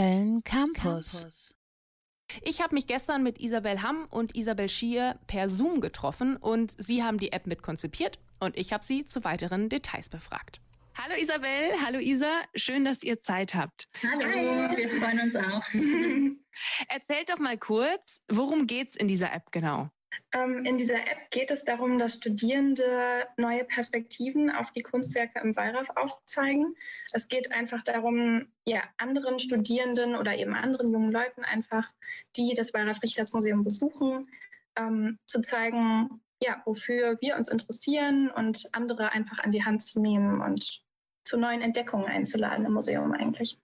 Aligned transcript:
Köln 0.00 0.42
Campus. 0.44 1.54
Ich 2.40 2.62
habe 2.62 2.74
mich 2.74 2.86
gestern 2.86 3.22
mit 3.22 3.38
Isabel 3.38 3.82
Hamm 3.82 4.06
und 4.08 4.34
Isabel 4.34 4.70
Schier 4.70 5.18
per 5.26 5.50
Zoom 5.50 5.82
getroffen 5.82 6.38
und 6.38 6.72
sie 6.78 7.02
haben 7.04 7.18
die 7.18 7.32
App 7.32 7.46
mit 7.46 7.62
konzipiert 7.62 8.18
und 8.38 8.56
ich 8.56 8.72
habe 8.72 8.82
sie 8.82 9.04
zu 9.04 9.24
weiteren 9.24 9.68
Details 9.68 10.08
befragt. 10.08 10.62
Hallo 10.96 11.20
Isabel, 11.20 11.72
hallo 11.84 11.98
Isa, 11.98 12.32
schön, 12.54 12.86
dass 12.86 13.02
ihr 13.02 13.18
Zeit 13.18 13.54
habt. 13.54 13.88
Hallo, 14.02 14.24
Hi. 14.24 14.76
wir 14.78 14.88
freuen 14.88 15.20
uns 15.20 15.36
auch. 15.36 15.66
Erzählt 16.88 17.28
doch 17.28 17.38
mal 17.38 17.58
kurz, 17.58 18.22
worum 18.30 18.66
geht's 18.66 18.96
in 18.96 19.06
dieser 19.06 19.34
App 19.34 19.52
genau? 19.52 19.90
Ähm, 20.32 20.64
in 20.64 20.76
dieser 20.76 20.98
App 20.98 21.30
geht 21.30 21.50
es 21.50 21.64
darum, 21.64 21.98
dass 21.98 22.14
Studierende 22.14 23.26
neue 23.36 23.64
Perspektiven 23.64 24.50
auf 24.50 24.72
die 24.72 24.82
Kunstwerke 24.82 25.40
im 25.40 25.56
Wallraff 25.56 25.90
aufzeigen. 25.96 26.76
Es 27.12 27.28
geht 27.28 27.52
einfach 27.52 27.82
darum, 27.82 28.46
ja, 28.64 28.82
anderen 28.98 29.38
Studierenden 29.38 30.14
oder 30.16 30.36
eben 30.36 30.54
anderen 30.54 30.88
jungen 30.88 31.12
Leuten 31.12 31.44
einfach, 31.44 31.88
die 32.36 32.54
das 32.54 32.72
Wallraff-Richards-Museum 32.74 33.64
besuchen, 33.64 34.28
ähm, 34.76 35.18
zu 35.26 35.42
zeigen, 35.42 36.20
ja, 36.40 36.62
wofür 36.64 37.18
wir 37.20 37.36
uns 37.36 37.48
interessieren 37.48 38.30
und 38.30 38.68
andere 38.72 39.12
einfach 39.12 39.40
an 39.40 39.50
die 39.50 39.64
Hand 39.64 39.82
zu 39.82 40.00
nehmen 40.00 40.40
und 40.40 40.82
zu 41.24 41.38
neuen 41.38 41.60
Entdeckungen 41.60 42.06
einzuladen 42.06 42.64
im 42.66 42.72
Museum 42.72 43.12
eigentlich. 43.12 43.58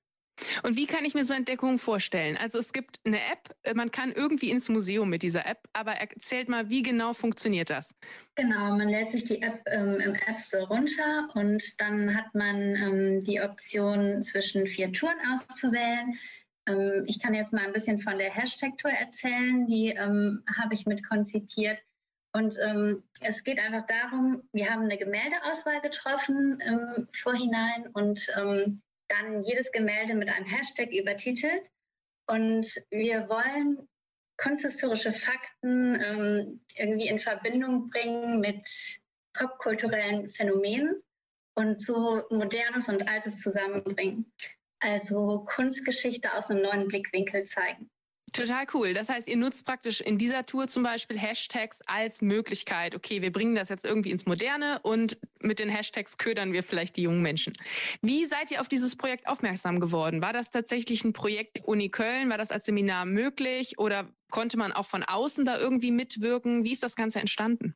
Und 0.62 0.76
wie 0.76 0.86
kann 0.86 1.04
ich 1.04 1.14
mir 1.14 1.24
so 1.24 1.34
Entdeckungen 1.34 1.78
vorstellen? 1.78 2.36
Also 2.36 2.58
es 2.58 2.72
gibt 2.72 3.00
eine 3.04 3.18
App, 3.18 3.54
äh, 3.62 3.74
man 3.74 3.90
kann 3.90 4.12
irgendwie 4.12 4.50
ins 4.50 4.68
Museum 4.68 5.08
mit 5.08 5.22
dieser 5.22 5.46
App, 5.46 5.68
aber 5.72 5.92
erzählt 5.92 6.48
mal, 6.48 6.68
wie 6.68 6.82
genau 6.82 7.14
funktioniert 7.14 7.70
das? 7.70 7.94
Genau, 8.34 8.76
man 8.76 8.88
lädt 8.88 9.10
sich 9.10 9.24
die 9.24 9.42
App 9.42 9.62
ähm, 9.66 9.98
im 10.00 10.14
App 10.14 10.38
Store 10.38 10.68
runter 10.68 11.28
und 11.34 11.80
dann 11.80 12.14
hat 12.14 12.34
man 12.34 12.76
ähm, 12.76 13.24
die 13.24 13.40
Option 13.40 14.20
zwischen 14.22 14.66
vier 14.66 14.92
Touren 14.92 15.16
auszuwählen. 15.32 16.18
Ähm, 16.66 17.04
ich 17.06 17.20
kann 17.20 17.34
jetzt 17.34 17.52
mal 17.52 17.64
ein 17.64 17.72
bisschen 17.72 18.00
von 18.00 18.18
der 18.18 18.30
Hashtag-Tour 18.30 18.90
erzählen, 18.90 19.66
die 19.66 19.88
ähm, 19.88 20.42
habe 20.58 20.74
ich 20.74 20.86
mit 20.86 21.06
konzipiert. 21.08 21.78
Und 22.32 22.58
ähm, 22.62 23.02
es 23.22 23.44
geht 23.44 23.58
einfach 23.58 23.86
darum, 23.86 24.42
wir 24.52 24.68
haben 24.68 24.82
eine 24.82 24.98
Gemäldeauswahl 24.98 25.80
getroffen 25.80 26.60
im 26.60 27.08
Vorhinein 27.10 27.86
und 27.94 28.26
ähm, 28.36 28.82
dann 29.08 29.42
jedes 29.44 29.72
Gemälde 29.72 30.14
mit 30.14 30.28
einem 30.28 30.46
Hashtag 30.46 30.92
übertitelt. 30.92 31.70
Und 32.26 32.66
wir 32.90 33.28
wollen 33.28 33.88
kunsthistorische 34.36 35.12
Fakten 35.12 36.00
ähm, 36.00 36.60
irgendwie 36.76 37.08
in 37.08 37.18
Verbindung 37.18 37.88
bringen 37.88 38.40
mit 38.40 38.68
popkulturellen 39.32 40.30
Phänomenen 40.30 41.02
und 41.54 41.80
so 41.80 42.22
Modernes 42.30 42.88
und 42.88 43.08
Altes 43.08 43.40
zusammenbringen. 43.40 44.30
Also 44.80 45.44
Kunstgeschichte 45.46 46.34
aus 46.34 46.50
einem 46.50 46.62
neuen 46.62 46.88
Blickwinkel 46.88 47.44
zeigen. 47.44 47.90
Total 48.36 48.66
cool. 48.74 48.92
Das 48.92 49.08
heißt, 49.08 49.28
ihr 49.28 49.36
nutzt 49.38 49.64
praktisch 49.64 50.02
in 50.02 50.18
dieser 50.18 50.44
Tour 50.44 50.68
zum 50.68 50.82
Beispiel 50.82 51.18
Hashtags 51.18 51.80
als 51.86 52.20
Möglichkeit. 52.20 52.94
Okay, 52.94 53.22
wir 53.22 53.32
bringen 53.32 53.54
das 53.54 53.70
jetzt 53.70 53.84
irgendwie 53.84 54.10
ins 54.10 54.26
Moderne 54.26 54.80
und 54.82 55.16
mit 55.40 55.58
den 55.58 55.70
Hashtags 55.70 56.18
ködern 56.18 56.52
wir 56.52 56.62
vielleicht 56.62 56.96
die 56.96 57.02
jungen 57.02 57.22
Menschen. 57.22 57.54
Wie 58.02 58.26
seid 58.26 58.50
ihr 58.50 58.60
auf 58.60 58.68
dieses 58.68 58.96
Projekt 58.96 59.26
aufmerksam 59.26 59.80
geworden? 59.80 60.20
War 60.20 60.32
das 60.32 60.50
tatsächlich 60.50 61.04
ein 61.04 61.12
Projekt 61.12 61.56
der 61.56 61.68
Uni 61.68 61.88
Köln? 61.88 62.28
War 62.28 62.38
das 62.38 62.50
als 62.50 62.66
Seminar 62.66 63.06
möglich 63.06 63.78
oder 63.78 64.10
konnte 64.30 64.58
man 64.58 64.72
auch 64.72 64.86
von 64.86 65.02
außen 65.02 65.44
da 65.44 65.58
irgendwie 65.58 65.90
mitwirken? 65.90 66.64
Wie 66.64 66.72
ist 66.72 66.82
das 66.82 66.96
Ganze 66.96 67.20
entstanden? 67.20 67.75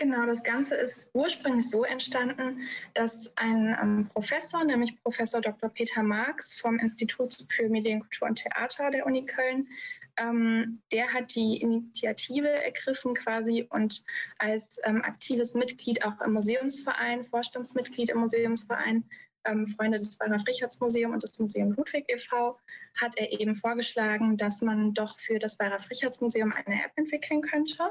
Genau, 0.00 0.24
das 0.24 0.42
Ganze 0.42 0.76
ist 0.76 1.10
ursprünglich 1.12 1.68
so 1.68 1.84
entstanden, 1.84 2.66
dass 2.94 3.36
ein 3.36 3.76
ähm, 3.82 4.08
Professor, 4.08 4.64
nämlich 4.64 4.98
Professor 5.02 5.42
Dr. 5.42 5.68
Peter 5.68 6.02
Marx 6.02 6.58
vom 6.58 6.78
Institut 6.78 7.36
für 7.50 7.68
Medienkultur 7.68 8.26
und 8.26 8.36
Theater 8.36 8.88
der 8.90 9.04
Uni 9.04 9.26
Köln, 9.26 9.68
ähm, 10.16 10.80
der 10.90 11.12
hat 11.12 11.34
die 11.34 11.58
Initiative 11.58 12.48
ergriffen 12.48 13.12
quasi 13.12 13.66
und 13.68 14.02
als 14.38 14.80
ähm, 14.84 15.02
aktives 15.02 15.54
Mitglied 15.54 16.02
auch 16.02 16.18
im 16.22 16.32
Museumsverein, 16.32 17.22
Vorstandsmitglied 17.22 18.08
im 18.08 18.20
Museumsverein, 18.20 19.04
ähm, 19.44 19.66
Freunde 19.66 19.98
des 19.98 20.18
Wallraf 20.18 20.46
Richards 20.46 20.80
Museum 20.80 21.12
und 21.12 21.22
des 21.22 21.38
Museum 21.38 21.72
Ludwig 21.72 22.06
e.V., 22.08 22.58
hat 22.98 23.18
er 23.18 23.38
eben 23.38 23.54
vorgeschlagen, 23.54 24.38
dass 24.38 24.62
man 24.62 24.94
doch 24.94 25.18
für 25.18 25.38
das 25.38 25.58
Wallraf 25.58 25.90
Richards 25.90 26.22
Museum 26.22 26.54
eine 26.54 26.82
App 26.86 26.92
entwickeln 26.96 27.42
könnte. 27.42 27.90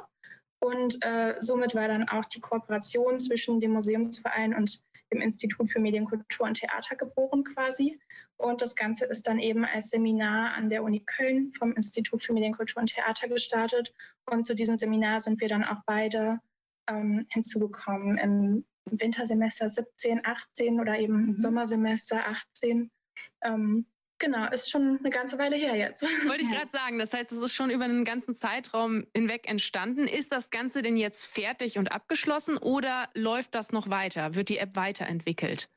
Und 0.59 0.97
äh, 1.01 1.35
somit 1.39 1.73
war 1.73 1.87
dann 1.87 2.09
auch 2.09 2.25
die 2.25 2.41
Kooperation 2.41 3.17
zwischen 3.17 3.59
dem 3.59 3.71
Museumsverein 3.71 4.53
und 4.53 4.83
dem 5.11 5.21
Institut 5.21 5.69
für 5.69 5.79
Medien, 5.79 6.05
Kultur 6.05 6.45
und 6.47 6.55
Theater 6.55 6.95
geboren 6.95 7.43
quasi. 7.43 7.99
Und 8.37 8.61
das 8.61 8.75
Ganze 8.75 9.05
ist 9.05 9.27
dann 9.27 9.39
eben 9.39 9.65
als 9.65 9.89
Seminar 9.89 10.53
an 10.53 10.69
der 10.69 10.83
Uni 10.83 11.01
Köln 11.01 11.51
vom 11.53 11.73
Institut 11.73 12.23
für 12.23 12.33
Medien, 12.33 12.53
Kultur 12.53 12.81
und 12.81 12.93
Theater 12.93 13.27
gestartet. 13.27 13.93
Und 14.25 14.43
zu 14.43 14.55
diesem 14.55 14.75
Seminar 14.75 15.19
sind 15.19 15.41
wir 15.41 15.47
dann 15.47 15.63
auch 15.63 15.81
beide 15.85 16.39
ähm, 16.87 17.25
hinzugekommen 17.29 18.17
im 18.17 18.65
Wintersemester 18.85 19.69
17, 19.69 20.25
18 20.25 20.79
oder 20.79 20.99
eben 20.99 21.27
mhm. 21.27 21.37
Sommersemester 21.37 22.25
18. 22.27 22.91
Ähm, 23.43 23.85
Genau, 24.19 24.49
ist 24.51 24.69
schon 24.69 24.99
eine 24.99 25.09
ganze 25.09 25.37
Weile 25.37 25.55
her 25.55 25.75
jetzt. 25.75 26.03
Wollte 26.27 26.43
ich 26.43 26.51
gerade 26.51 26.69
sagen. 26.69 26.99
Das 26.99 27.13
heißt, 27.13 27.31
es 27.31 27.39
ist 27.39 27.53
schon 27.53 27.69
über 27.69 27.85
einen 27.85 28.03
ganzen 28.03 28.35
Zeitraum 28.35 29.07
hinweg 29.15 29.49
entstanden. 29.49 30.07
Ist 30.07 30.33
das 30.33 30.49
Ganze 30.49 30.81
denn 30.81 30.97
jetzt 30.97 31.25
fertig 31.25 31.77
und 31.77 31.93
abgeschlossen 31.93 32.57
oder 32.57 33.09
läuft 33.13 33.55
das 33.55 33.71
noch 33.71 33.89
weiter? 33.89 34.35
Wird 34.35 34.49
die 34.49 34.57
App 34.57 34.75
weiterentwickelt? 34.75 35.69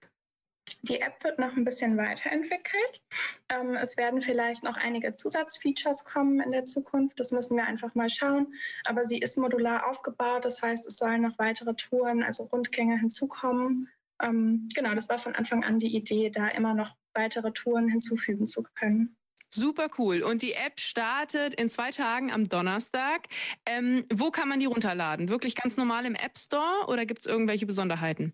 Die 0.83 1.01
App 1.01 1.23
wird 1.23 1.39
noch 1.39 1.57
ein 1.57 1.65
bisschen 1.65 1.97
weiterentwickelt. 1.97 3.01
Ähm, 3.49 3.77
es 3.77 3.97
werden 3.97 4.21
vielleicht 4.21 4.65
noch 4.65 4.77
einige 4.77 5.13
Zusatzfeatures 5.13 6.05
kommen 6.05 6.41
in 6.41 6.51
der 6.51 6.65
Zukunft. 6.65 7.21
Das 7.21 7.31
müssen 7.31 7.57
wir 7.57 7.65
einfach 7.65 7.95
mal 7.95 8.09
schauen. 8.09 8.55
Aber 8.85 9.05
sie 9.05 9.19
ist 9.19 9.39
modular 9.39 9.89
aufgebaut. 9.89 10.45
Das 10.45 10.63
heißt, 10.63 10.87
es 10.87 10.97
sollen 10.97 11.23
noch 11.23 11.39
weitere 11.39 11.75
Touren, 11.75 12.23
also 12.25 12.45
Rundgänge 12.45 12.99
hinzukommen. 12.99 13.89
Ähm, 14.23 14.69
genau, 14.75 14.95
das 14.95 15.09
war 15.09 15.19
von 15.19 15.35
Anfang 15.35 15.65
an 15.65 15.79
die 15.79 15.95
Idee, 15.95 16.31
da 16.31 16.49
immer 16.49 16.75
noch 16.75 16.95
weitere 17.15 17.53
Touren 17.53 17.89
hinzufügen 17.89 18.47
zu 18.47 18.63
können. 18.75 19.17
Super 19.55 19.91
cool. 19.99 20.23
Und 20.23 20.41
die 20.41 20.55
App 20.55 20.81
startet 20.81 21.55
in 21.55 21.69
zwei 21.69 21.91
Tagen 21.91 22.33
am 22.33 22.49
Donnerstag. 22.49 23.29
Ähm, 23.67 24.07
wo 24.11 24.31
kann 24.31 24.49
man 24.49 24.61
die 24.61 24.67
runterladen? 24.67 25.29
Wirklich 25.29 25.55
ganz 25.55 25.77
normal 25.77 26.07
im 26.07 26.15
App 26.15 26.39
Store 26.39 26.87
oder 26.87 27.05
gibt 27.05 27.21
es 27.21 27.27
irgendwelche 27.27 27.67
Besonderheiten? 27.67 28.33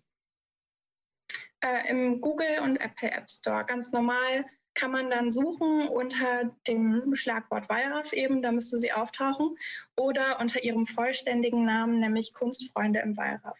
Äh, 1.61 1.89
Im 1.89 2.21
Google 2.21 2.59
und 2.61 2.77
Apple 2.77 3.11
App 3.11 3.29
Store. 3.29 3.65
Ganz 3.65 3.91
normal 3.91 4.45
kann 4.75 4.91
man 4.91 5.09
dann 5.09 5.29
suchen 5.29 5.89
unter 5.89 6.55
dem 6.67 7.13
Schlagwort 7.13 7.67
Wallraff 7.67 8.13
eben, 8.13 8.41
da 8.41 8.53
müsste 8.53 8.77
sie 8.77 8.93
auftauchen, 8.93 9.55
oder 9.97 10.39
unter 10.39 10.63
ihrem 10.63 10.85
vollständigen 10.85 11.65
Namen, 11.65 11.99
nämlich 11.99 12.33
Kunstfreunde 12.33 12.99
im 12.99 13.17
Wallraff. 13.17 13.59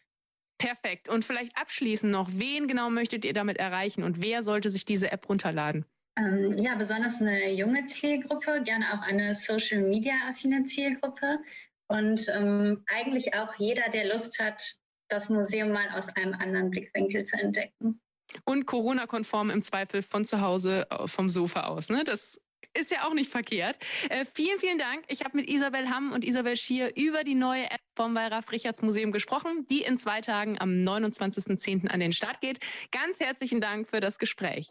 Perfekt. 0.59 1.09
Und 1.09 1.25
vielleicht 1.25 1.57
abschließend 1.57 2.11
noch, 2.11 2.29
wen 2.31 2.67
genau 2.67 2.89
möchtet 2.89 3.25
ihr 3.25 3.33
damit 3.33 3.57
erreichen 3.57 4.03
und 4.03 4.21
wer 4.21 4.43
sollte 4.43 4.69
sich 4.69 4.85
diese 4.85 5.11
App 5.11 5.27
runterladen? 5.27 5.85
Ähm, 6.17 6.57
ja, 6.57 6.75
besonders 6.75 7.21
eine 7.21 7.53
junge 7.53 7.85
Zielgruppe, 7.85 8.61
gerne 8.63 8.85
auch 8.93 9.01
eine 9.01 9.33
Social-Media-affine 9.33 10.65
Zielgruppe 10.65 11.39
und 11.87 12.27
ähm, 12.35 12.83
eigentlich 12.87 13.33
auch 13.35 13.55
jeder, 13.57 13.89
der 13.89 14.09
Lust 14.09 14.39
hat, 14.39 14.75
das 15.07 15.29
Museum 15.29 15.71
mal 15.71 15.89
aus 15.91 16.09
einem 16.15 16.33
anderen 16.33 16.69
Blickwinkel 16.69 17.23
zu 17.23 17.37
entdecken. 17.37 18.01
Und 18.43 18.65
Corona-konform 18.65 19.49
im 19.49 19.63
Zweifel 19.63 20.03
von 20.03 20.25
zu 20.25 20.41
Hause 20.41 20.85
äh, 20.91 21.07
vom 21.07 21.29
Sofa 21.29 21.67
aus. 21.67 21.89
Ne? 21.89 22.03
Das 22.03 22.39
ist 22.73 22.91
ja 22.91 23.07
auch 23.07 23.13
nicht 23.13 23.31
verkehrt. 23.31 23.77
Äh, 24.09 24.25
vielen, 24.25 24.59
vielen 24.59 24.77
Dank. 24.77 25.03
Ich 25.07 25.23
habe 25.23 25.37
mit 25.37 25.49
Isabel 25.49 25.89
Hamm 25.89 26.11
und 26.11 26.23
Isabel 26.23 26.55
Schier 26.57 26.95
über 26.95 27.23
die 27.23 27.35
neue 27.35 27.65
App 27.69 27.81
vom 27.95 28.15
Wallraf 28.15 28.51
Richards 28.51 28.81
Museum 28.81 29.11
gesprochen, 29.11 29.65
die 29.69 29.81
in 29.81 29.97
zwei 29.97 30.21
Tagen 30.21 30.59
am 30.59 30.69
29.10. 30.69 31.87
an 31.87 31.99
den 31.99 32.13
Start 32.13 32.41
geht. 32.41 32.59
Ganz 32.91 33.19
herzlichen 33.19 33.61
Dank 33.61 33.87
für 33.87 33.99
das 33.99 34.19
Gespräch. 34.19 34.69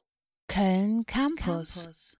Köln 0.49 1.04
Campus. 1.06 1.84
Campus. 1.84 2.16